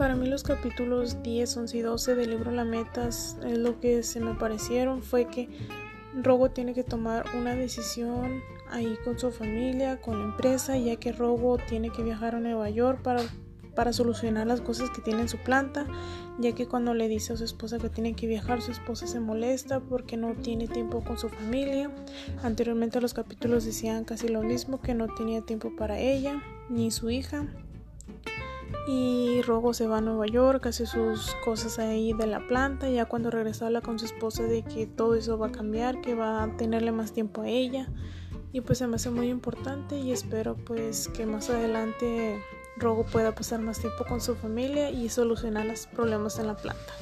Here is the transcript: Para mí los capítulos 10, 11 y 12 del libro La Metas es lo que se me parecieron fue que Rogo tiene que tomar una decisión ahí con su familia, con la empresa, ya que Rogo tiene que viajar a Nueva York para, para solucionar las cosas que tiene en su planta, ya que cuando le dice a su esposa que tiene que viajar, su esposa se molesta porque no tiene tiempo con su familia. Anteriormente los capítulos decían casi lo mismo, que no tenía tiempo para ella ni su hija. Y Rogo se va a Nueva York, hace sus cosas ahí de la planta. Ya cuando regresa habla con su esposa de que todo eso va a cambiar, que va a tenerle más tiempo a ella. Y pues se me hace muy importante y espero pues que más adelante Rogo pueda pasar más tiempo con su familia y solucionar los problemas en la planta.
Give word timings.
Para 0.00 0.16
mí 0.16 0.26
los 0.26 0.44
capítulos 0.44 1.22
10, 1.22 1.58
11 1.58 1.76
y 1.76 1.80
12 1.82 2.14
del 2.14 2.30
libro 2.30 2.50
La 2.50 2.64
Metas 2.64 3.36
es 3.44 3.58
lo 3.58 3.80
que 3.80 4.02
se 4.02 4.18
me 4.18 4.32
parecieron 4.32 5.02
fue 5.02 5.26
que 5.26 5.50
Rogo 6.14 6.50
tiene 6.50 6.72
que 6.72 6.82
tomar 6.82 7.26
una 7.36 7.54
decisión 7.54 8.40
ahí 8.70 8.96
con 9.04 9.18
su 9.18 9.30
familia, 9.30 10.00
con 10.00 10.18
la 10.18 10.24
empresa, 10.24 10.78
ya 10.78 10.96
que 10.96 11.12
Rogo 11.12 11.58
tiene 11.58 11.90
que 11.90 12.02
viajar 12.02 12.34
a 12.34 12.40
Nueva 12.40 12.70
York 12.70 13.02
para, 13.02 13.20
para 13.74 13.92
solucionar 13.92 14.46
las 14.46 14.62
cosas 14.62 14.88
que 14.88 15.02
tiene 15.02 15.20
en 15.20 15.28
su 15.28 15.36
planta, 15.36 15.86
ya 16.38 16.54
que 16.54 16.66
cuando 16.66 16.94
le 16.94 17.06
dice 17.06 17.34
a 17.34 17.36
su 17.36 17.44
esposa 17.44 17.76
que 17.76 17.90
tiene 17.90 18.14
que 18.14 18.26
viajar, 18.26 18.62
su 18.62 18.72
esposa 18.72 19.06
se 19.06 19.20
molesta 19.20 19.80
porque 19.80 20.16
no 20.16 20.32
tiene 20.32 20.66
tiempo 20.66 21.04
con 21.04 21.18
su 21.18 21.28
familia. 21.28 21.90
Anteriormente 22.42 23.02
los 23.02 23.12
capítulos 23.12 23.66
decían 23.66 24.06
casi 24.06 24.28
lo 24.28 24.40
mismo, 24.42 24.80
que 24.80 24.94
no 24.94 25.14
tenía 25.14 25.42
tiempo 25.42 25.76
para 25.76 25.98
ella 25.98 26.42
ni 26.70 26.90
su 26.90 27.10
hija. 27.10 27.46
Y 28.86 29.42
Rogo 29.42 29.74
se 29.74 29.86
va 29.86 29.98
a 29.98 30.00
Nueva 30.00 30.26
York, 30.26 30.66
hace 30.66 30.86
sus 30.86 31.34
cosas 31.44 31.78
ahí 31.78 32.12
de 32.12 32.26
la 32.26 32.46
planta. 32.46 32.88
Ya 32.88 33.04
cuando 33.04 33.30
regresa 33.30 33.66
habla 33.66 33.80
con 33.80 33.98
su 33.98 34.06
esposa 34.06 34.42
de 34.42 34.62
que 34.62 34.86
todo 34.86 35.14
eso 35.14 35.38
va 35.38 35.48
a 35.48 35.52
cambiar, 35.52 36.00
que 36.00 36.14
va 36.14 36.42
a 36.42 36.56
tenerle 36.56 36.92
más 36.92 37.12
tiempo 37.12 37.42
a 37.42 37.48
ella. 37.48 37.88
Y 38.52 38.62
pues 38.62 38.78
se 38.78 38.86
me 38.86 38.96
hace 38.96 39.10
muy 39.10 39.28
importante 39.28 39.98
y 39.98 40.12
espero 40.12 40.56
pues 40.56 41.08
que 41.08 41.24
más 41.24 41.50
adelante 41.50 42.42
Rogo 42.76 43.04
pueda 43.04 43.34
pasar 43.34 43.60
más 43.60 43.78
tiempo 43.78 44.04
con 44.08 44.20
su 44.20 44.34
familia 44.34 44.90
y 44.90 45.08
solucionar 45.08 45.66
los 45.66 45.86
problemas 45.86 46.38
en 46.38 46.48
la 46.48 46.56
planta. 46.56 46.92